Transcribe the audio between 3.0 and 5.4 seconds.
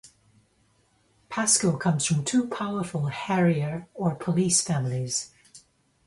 "harrier", or police, families.